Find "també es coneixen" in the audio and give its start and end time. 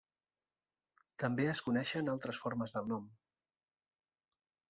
1.23-2.09